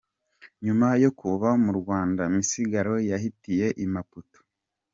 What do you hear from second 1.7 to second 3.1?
Rwanda Misigaro